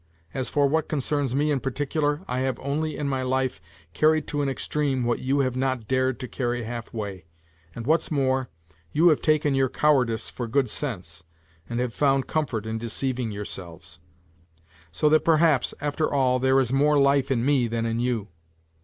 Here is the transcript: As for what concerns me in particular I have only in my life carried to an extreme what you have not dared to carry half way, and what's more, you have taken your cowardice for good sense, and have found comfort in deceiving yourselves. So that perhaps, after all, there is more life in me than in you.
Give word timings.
As 0.33 0.49
for 0.49 0.65
what 0.67 0.89
concerns 0.89 1.35
me 1.35 1.51
in 1.51 1.59
particular 1.59 2.21
I 2.27 2.39
have 2.39 2.57
only 2.63 2.97
in 2.97 3.07
my 3.07 3.21
life 3.21 3.61
carried 3.93 4.25
to 4.29 4.41
an 4.41 4.49
extreme 4.49 5.03
what 5.03 5.19
you 5.19 5.41
have 5.41 5.55
not 5.55 5.87
dared 5.87 6.19
to 6.21 6.27
carry 6.27 6.63
half 6.63 6.91
way, 6.91 7.25
and 7.75 7.85
what's 7.85 8.09
more, 8.09 8.49
you 8.91 9.09
have 9.09 9.21
taken 9.21 9.53
your 9.53 9.69
cowardice 9.69 10.27
for 10.27 10.47
good 10.47 10.69
sense, 10.71 11.21
and 11.69 11.79
have 11.79 11.93
found 11.93 12.25
comfort 12.25 12.65
in 12.65 12.79
deceiving 12.79 13.29
yourselves. 13.29 13.99
So 14.91 15.07
that 15.09 15.23
perhaps, 15.23 15.71
after 15.79 16.11
all, 16.11 16.39
there 16.39 16.59
is 16.59 16.73
more 16.73 16.97
life 16.97 17.29
in 17.29 17.45
me 17.45 17.67
than 17.67 17.85
in 17.85 17.99
you. 17.99 18.29